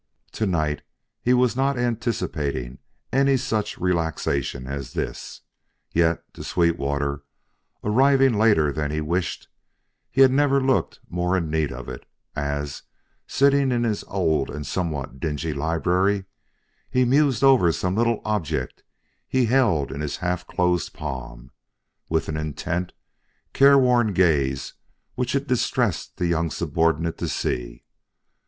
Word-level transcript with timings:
To 0.31 0.47
night 0.47 0.81
he 1.21 1.31
was 1.31 1.55
not 1.55 1.77
anticipating 1.77 2.79
any 3.13 3.37
such 3.37 3.77
relaxation 3.77 4.65
as 4.65 4.93
this, 4.93 5.41
yet 5.91 6.23
to 6.33 6.43
Sweetwater, 6.43 7.21
arriving 7.83 8.33
later 8.33 8.71
than 8.71 8.89
he 8.89 8.99
wished, 8.99 9.47
he 10.09 10.21
had 10.21 10.31
never 10.31 10.59
looked 10.59 11.01
more 11.07 11.37
in 11.37 11.51
need 11.51 11.71
of 11.71 11.87
it, 11.87 12.07
as, 12.35 12.81
sitting 13.27 13.71
in 13.71 13.83
his 13.83 14.03
old 14.05 14.49
and 14.49 14.65
somewhat 14.65 15.19
dingy 15.19 15.53
library, 15.53 16.25
he 16.89 17.05
mused 17.05 17.43
over 17.43 17.71
some 17.71 17.93
little 17.95 18.23
object 18.25 18.81
he 19.27 19.45
held 19.45 19.91
in 19.91 20.01
his 20.01 20.17
half 20.17 20.47
closed 20.47 20.93
palm, 20.93 21.51
with 22.09 22.27
an 22.27 22.37
intent, 22.37 22.91
care 23.53 23.77
worn 23.77 24.13
gaze 24.13 24.73
which 25.13 25.35
it 25.35 25.45
distressed 25.47 26.17
his 26.17 26.27
young 26.29 26.49
subordinate 26.49 27.19
to 27.19 27.27
see. 27.27 27.83